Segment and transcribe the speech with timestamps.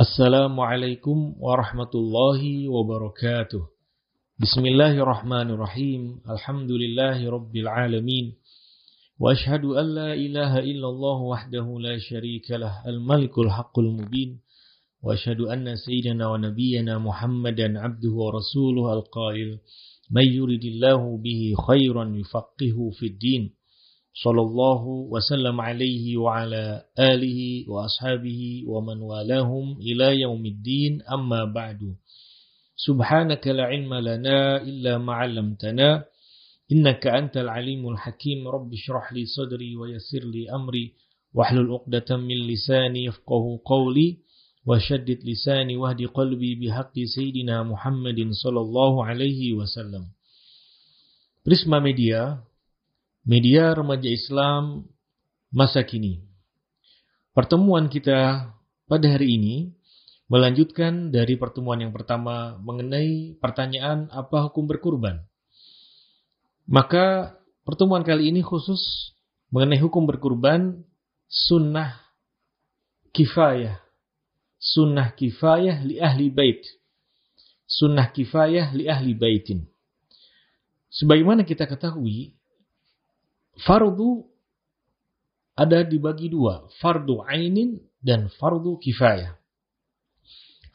[0.00, 3.62] السلام عليكم ورحمة الله وبركاته
[4.42, 8.34] بسم الله الرحمن الرحيم الحمد لله رب العالمين
[9.18, 14.40] وأشهد أن لا إله إلا الله وحده لا شريك له الملك الحق المبين
[15.02, 19.58] وأشهد أن سيدنا ونبينا محمدا عبده ورسوله القائل
[20.10, 23.50] من يرد الله به خيرا يفقهه في الدين
[24.14, 31.02] صلى الله وسلم عليه وعلى آله وأصحابه ومن والاهم إلى يوم الدين.
[31.02, 31.80] أما بعد
[32.76, 36.04] سبحانك لا علم لنا إلا ما علمتنا
[36.72, 38.48] إنك أنت العليم الحكيم.
[38.48, 40.92] رب اشرح لي صدري ويسر لي أمري
[41.34, 44.18] واحلل عقدة من لساني يفقه قولي
[44.66, 50.04] وشدد لساني واهد قلبي بحق سيدنا محمد صلى الله عليه وسلم.
[51.44, 52.40] Prisma Media
[53.24, 54.84] Media Remaja Islam
[55.48, 56.20] Masa Kini.
[57.32, 58.52] Pertemuan kita
[58.84, 59.72] pada hari ini
[60.28, 65.24] melanjutkan dari pertemuan yang pertama mengenai pertanyaan apa hukum berkurban.
[66.68, 67.32] Maka
[67.64, 69.16] pertemuan kali ini khusus
[69.48, 70.84] mengenai hukum berkurban
[71.24, 71.96] sunnah
[73.16, 73.80] kifayah.
[74.60, 76.60] Sunnah kifayah li ahli bait.
[77.64, 79.64] Sunnah kifayah li ahli baitin.
[80.92, 82.36] Sebagaimana kita ketahui,
[83.62, 84.26] fardu
[85.54, 89.38] ada dibagi dua, fardu ainin dan fardu kifayah.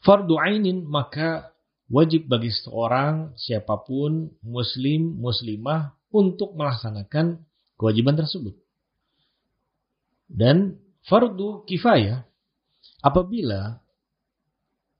[0.00, 1.52] Fardu ainin maka
[1.92, 7.44] wajib bagi seorang siapa pun muslim muslimah untuk melaksanakan
[7.76, 8.56] kewajiban tersebut.
[10.30, 12.24] Dan fardu kifayah
[13.04, 13.84] apabila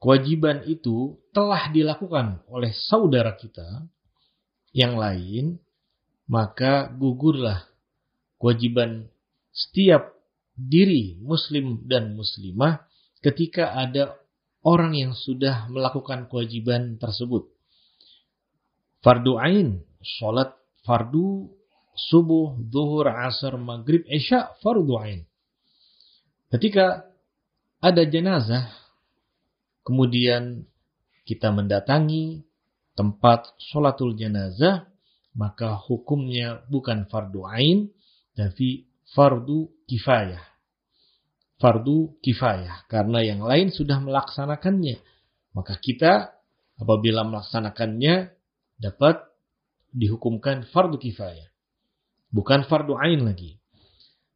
[0.00, 3.84] kewajiban itu telah dilakukan oleh saudara kita
[4.72, 5.60] yang lain
[6.26, 7.66] maka gugurlah
[8.38, 9.06] kewajiban
[9.54, 10.12] setiap
[10.56, 12.84] diri muslim dan muslimah
[13.22, 14.16] ketika ada
[14.66, 17.46] orang yang sudah melakukan kewajiban tersebut.
[19.04, 20.50] Fardu ain, sholat
[20.82, 21.46] fardu
[21.96, 25.20] subuh, zuhur, asar, maghrib, isya, fardu ain.
[26.50, 27.06] Ketika
[27.78, 28.70] ada jenazah,
[29.86, 30.66] kemudian
[31.26, 32.46] kita mendatangi
[32.98, 34.86] tempat sholatul jenazah,
[35.36, 37.92] maka hukumnya bukan fardu ain
[38.32, 40.42] tapi fardu kifayah.
[41.56, 45.00] Fardu kifayah karena yang lain sudah melaksanakannya.
[45.56, 46.36] Maka kita
[46.76, 48.32] apabila melaksanakannya
[48.76, 49.24] dapat
[49.92, 51.48] dihukumkan fardu kifayah.
[52.32, 53.56] Bukan fardu ain lagi.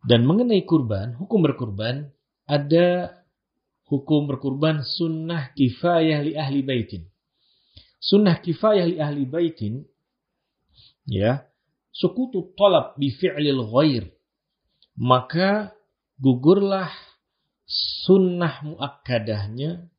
[0.00, 2.08] Dan mengenai kurban, hukum berkurban
[2.48, 3.20] ada
[3.84, 7.04] hukum berkurban sunnah kifayah li ahli baitin.
[8.00, 9.84] Sunnah kifayah li ahli baitin
[11.10, 11.42] ya.
[11.90, 14.14] Sukutu tolab bi fi'lil ghair.
[14.94, 15.74] Maka
[16.22, 16.94] gugurlah
[18.06, 19.90] sunnah muakkadahnya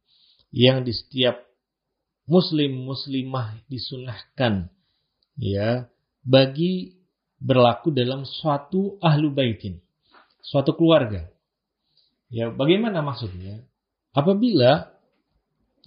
[0.55, 1.44] yang di setiap
[2.23, 4.71] muslim muslimah disunahkan.
[5.35, 5.91] Ya.
[6.23, 6.95] Bagi
[7.41, 9.81] berlaku dalam suatu ahlu baitin
[10.41, 11.29] suatu keluarga.
[12.27, 13.63] Ya bagaimana maksudnya?
[14.11, 14.91] Apabila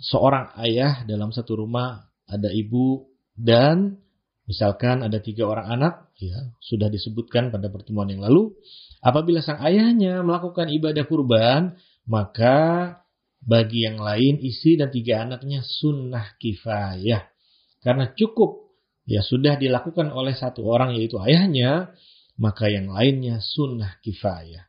[0.01, 4.01] seorang ayah dalam satu rumah ada ibu dan
[4.45, 8.53] Misalkan ada tiga orang anak, ya sudah disebutkan pada pertemuan yang lalu.
[9.01, 13.01] Apabila sang ayahnya melakukan ibadah kurban, maka
[13.45, 17.25] bagi yang lain istri dan tiga anaknya sunnah kifayah.
[17.81, 18.73] Karena cukup
[19.05, 21.93] ya sudah dilakukan oleh satu orang yaitu ayahnya,
[22.37, 24.69] maka yang lainnya sunnah kifayah.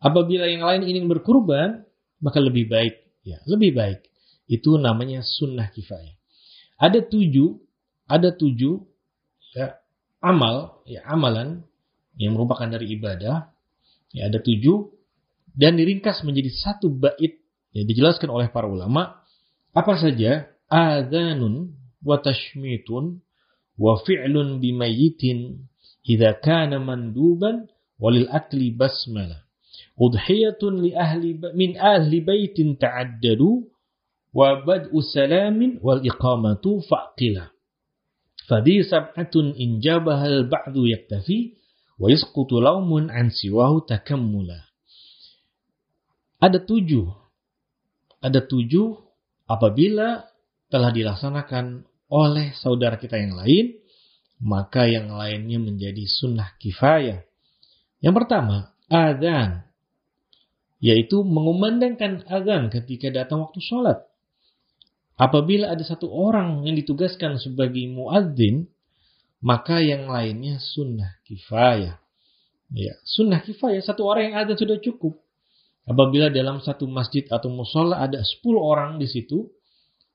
[0.00, 1.84] Apabila yang lain ingin berkurban,
[2.20, 4.00] maka lebih baik, ya lebih baik.
[4.48, 6.16] Itu namanya sunnah kifayah.
[6.80, 7.60] Ada tujuh,
[8.08, 8.91] ada tujuh
[9.52, 9.78] ya,
[10.20, 11.64] amal, ya amalan
[12.16, 13.48] yang merupakan dari ibadah,
[14.12, 14.92] ya ada tujuh
[15.52, 17.40] dan diringkas menjadi satu bait
[17.72, 19.20] ya dijelaskan oleh para ulama.
[19.72, 20.52] Apa saja?
[20.68, 23.20] Adzanun wa tashmitun
[23.76, 25.68] wa fi'lun bimayyitin
[26.04, 27.68] idza kana manduban
[28.00, 29.44] walil akli basmalah
[29.96, 33.68] udhiyatun li ahli min ahli baitin ta'addadu
[34.32, 37.52] wa bad'u salamin wal iqamatu fa'qilah
[38.50, 41.54] Fadi sab'atun in jabahal ba'du yaktafi
[41.98, 44.66] wa yasqutu laumun an siwahu takammula.
[46.42, 47.06] Ada tujuh.
[48.18, 48.98] Ada tujuh
[49.46, 50.26] apabila
[50.70, 53.78] telah dilaksanakan oleh saudara kita yang lain,
[54.42, 57.22] maka yang lainnya menjadi sunnah kifayah.
[58.02, 59.62] Yang pertama, adzan,
[60.82, 64.02] yaitu mengumandangkan azan ketika datang waktu sholat.
[65.22, 68.66] Apabila ada satu orang yang ditugaskan sebagai muadzin,
[69.38, 72.02] maka yang lainnya sunnah kifayah.
[72.74, 75.22] Ya, sunnah kifayah satu orang yang ada sudah cukup.
[75.86, 79.46] Apabila dalam satu masjid atau musola ada 10 orang di situ,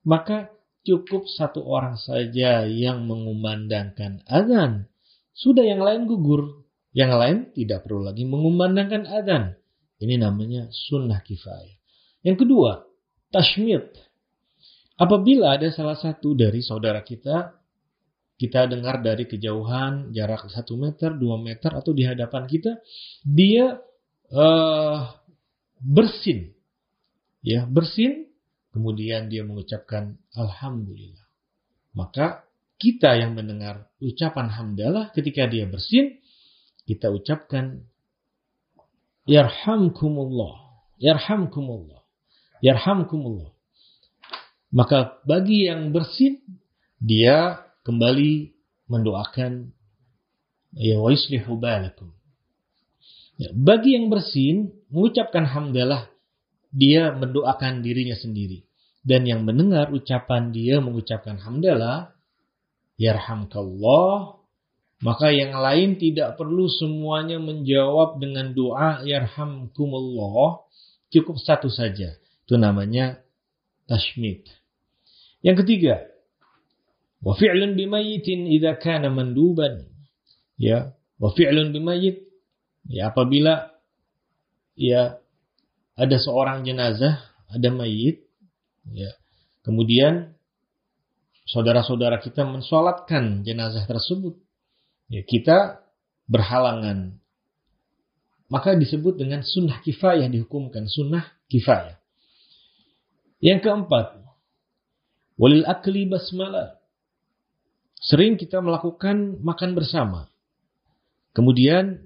[0.04, 0.52] maka
[0.84, 4.92] cukup satu orang saja yang mengumandangkan azan.
[5.32, 6.68] Sudah yang lain gugur.
[6.92, 9.56] Yang lain tidak perlu lagi mengumandangkan azan.
[10.04, 11.80] Ini namanya sunnah kifayah.
[12.28, 12.88] Yang kedua,
[13.32, 14.07] tashmid.
[14.98, 17.54] Apabila ada salah satu dari saudara kita,
[18.38, 22.82] kita dengar dari kejauhan jarak satu meter, dua meter, atau di hadapan kita,
[23.26, 23.78] dia
[24.34, 25.00] uh,
[25.82, 26.54] bersin.
[27.42, 28.30] Ya, bersin,
[28.74, 31.26] kemudian dia mengucapkan Alhamdulillah.
[31.98, 32.46] Maka
[32.78, 36.22] kita yang mendengar ucapan hamdalah ketika dia bersin,
[36.86, 37.86] kita ucapkan
[39.26, 40.86] Yarhamkumullah.
[41.02, 42.06] Yarhamkumullah.
[42.64, 43.57] Yarhamkumullah.
[44.72, 46.44] Maka bagi yang bersin,
[47.00, 48.52] dia kembali
[48.92, 49.72] mendoakan
[50.76, 52.12] ya wa yuslihu balakum.
[53.38, 56.10] Ya, bagi yang bersin, mengucapkan hamdalah,
[56.74, 58.66] dia mendoakan dirinya sendiri.
[59.06, 62.18] Dan yang mendengar ucapan dia mengucapkan hamdalah,
[62.98, 64.42] yarhamkallah,
[65.06, 70.66] maka yang lain tidak perlu semuanya menjawab dengan doa yarhamkumullah,
[71.14, 72.18] cukup satu saja.
[72.44, 73.22] Itu namanya
[73.88, 74.46] tashmid.
[75.42, 75.96] Yang ketiga,
[77.24, 79.88] wa fi'lun bimayitin idza kana manduban.
[80.60, 82.28] Ya, wa fi'lun bimayit
[82.88, 83.76] Ya, apabila
[84.80, 85.20] ya
[86.00, 87.20] ada seorang jenazah,
[87.52, 88.24] ada mayit,
[88.88, 89.12] ya,
[89.68, 90.40] kemudian
[91.44, 94.40] saudara-saudara kita mensolatkan jenazah tersebut,
[95.12, 95.84] ya, kita
[96.32, 97.20] berhalangan.
[98.48, 102.00] Maka disebut dengan sunnah kifayah dihukumkan sunnah kifayah.
[103.38, 104.18] Yang keempat,
[105.38, 106.82] walil akli basmalah.
[107.98, 110.30] Sering kita melakukan makan bersama.
[111.34, 112.02] Kemudian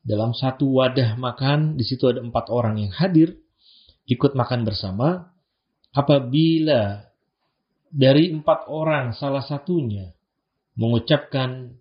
[0.00, 3.36] dalam satu wadah makan, di situ ada empat orang yang hadir,
[4.08, 5.34] ikut makan bersama.
[5.92, 7.04] Apabila
[7.88, 10.12] dari empat orang salah satunya
[10.76, 11.72] mengucapkan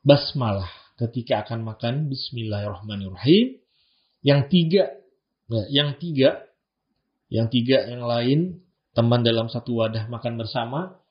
[0.00, 3.60] basmalah ketika akan makan Bismillahirrahmanirrahim,
[4.24, 4.96] yang tiga,
[5.52, 6.40] ya, yang tiga,
[7.34, 8.62] yang tiga yang lain
[8.94, 11.02] teman dalam satu wadah makan bersama,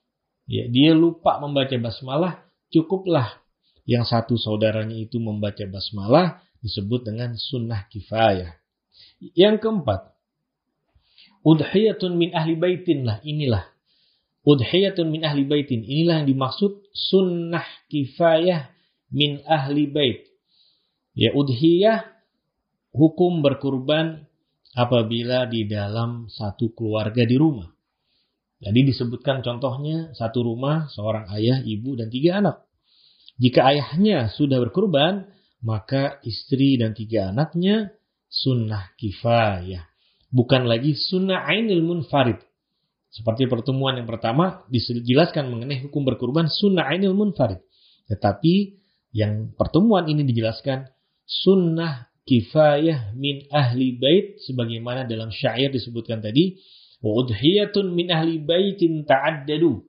[0.48, 3.44] ya, dia lupa membaca basmalah, cukuplah
[3.84, 8.56] yang satu saudaranya itu membaca basmalah disebut dengan sunnah kifayah.
[9.36, 10.16] Yang keempat,
[11.44, 13.68] udhiyatun min ahli baitin lah inilah.
[14.48, 18.72] Udhiyatun min ahli baitin inilah yang dimaksud sunnah kifayah
[19.12, 20.24] min ahli bait.
[21.12, 22.08] Ya udhiyah
[22.96, 24.24] hukum berkurban
[24.74, 27.70] apabila di dalam satu keluarga di rumah.
[28.64, 32.64] Jadi disebutkan contohnya satu rumah, seorang ayah, ibu, dan tiga anak.
[33.36, 35.28] Jika ayahnya sudah berkurban,
[35.64, 37.92] maka istri dan tiga anaknya
[38.31, 39.84] sunnah kifayah.
[40.31, 42.40] Bukan lagi sunnah ainil munfarid.
[43.14, 47.62] Seperti pertemuan yang pertama dijelaskan mengenai hukum berkurban sunnah ainil munfarid.
[48.10, 48.54] Tetapi
[49.14, 50.90] yang pertemuan ini dijelaskan
[51.28, 56.60] sunnah kifayah min ahli bait sebagaimana dalam syair disebutkan tadi
[57.04, 59.84] udhiyatun min ahli baitin ta'addadu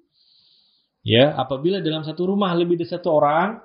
[1.04, 3.60] Ya, apabila dalam satu rumah lebih dari satu orang,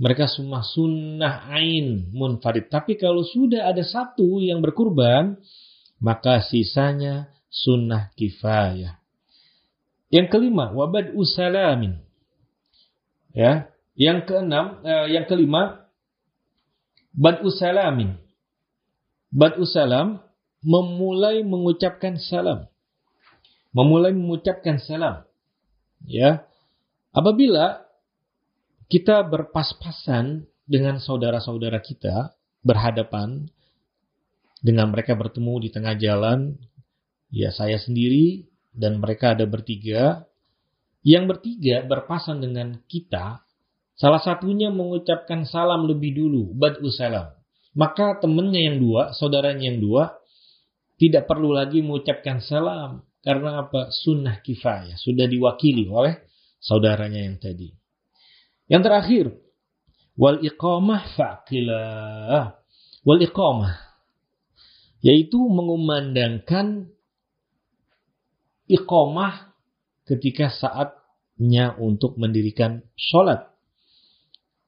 [0.00, 2.72] mereka semua sunnah ain munfarid.
[2.72, 5.36] Tapi kalau sudah ada satu yang berkurban,
[6.00, 8.96] maka sisanya sunnah kifayah.
[10.08, 12.00] Yang kelima, wabad usalamin.
[13.36, 15.83] Ya, yang keenam, eh, yang kelima,
[17.14, 18.18] bad usalamin.
[19.30, 20.20] Bad usalam
[20.62, 22.66] memulai mengucapkan salam.
[23.74, 25.26] Memulai mengucapkan salam.
[26.04, 26.46] Ya,
[27.14, 27.86] Apabila
[28.90, 32.34] kita berpas-pasan dengan saudara-saudara kita,
[32.66, 33.46] berhadapan
[34.58, 36.58] dengan mereka bertemu di tengah jalan,
[37.30, 40.26] ya saya sendiri dan mereka ada bertiga,
[41.06, 43.43] yang bertiga berpasan dengan kita,
[43.98, 47.34] salah satunya mengucapkan salam lebih dulu, bad'u salam.
[47.74, 50.14] Maka temannya yang dua, saudaranya yang dua,
[50.94, 53.02] tidak perlu lagi mengucapkan salam.
[53.24, 53.90] Karena apa?
[53.90, 54.94] Sunnah kifayah.
[55.00, 56.22] Sudah diwakili oleh
[56.62, 57.72] saudaranya yang tadi.
[58.70, 59.24] Yang terakhir,
[60.14, 62.54] wal iqamah faqilah.
[63.02, 63.94] Wal iqamah
[65.04, 66.88] yaitu mengumandangkan
[68.64, 69.52] iqamah
[70.08, 73.52] ketika saatnya untuk mendirikan sholat.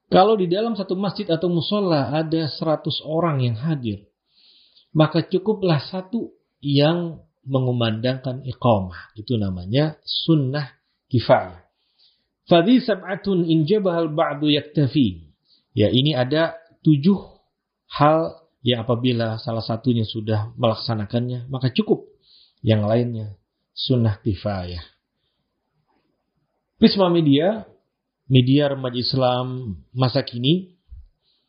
[0.07, 4.07] Kalau di dalam satu masjid atau musola ada 100 orang yang hadir,
[4.95, 6.31] maka cukuplah satu
[6.63, 9.11] yang mengumandangkan iqamah.
[9.19, 10.79] Itu namanya sunnah
[11.11, 11.67] kifayah.
[12.47, 13.67] Fadhi sab'atun in
[14.15, 15.27] ba'du yaktafi.
[15.75, 16.55] Ya, ini ada
[16.87, 17.19] tujuh
[17.91, 22.03] hal Ya apabila salah satunya sudah melaksanakannya, maka cukup.
[22.59, 23.27] Yang lainnya
[23.71, 24.83] sunnah kifayah.
[26.75, 27.63] Prisma Media,
[28.27, 30.75] media remaja Islam masa kini.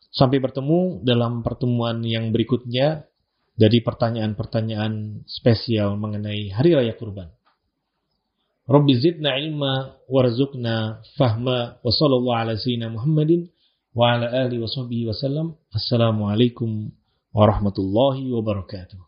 [0.08, 3.04] Sampai bertemu dalam pertemuan yang berikutnya
[3.58, 7.28] dari pertanyaan-pertanyaan spesial mengenai Hari Raya Kurban.
[8.68, 13.48] Rabbi zidna ilma warzuqna fahma wa sallallahu ala sayyidina Muhammadin
[13.96, 15.46] wa ala alihi wa sahbihi wa sallam.
[15.72, 16.92] Assalamualaikum
[17.32, 19.07] warahmatullahi wabarakatuh.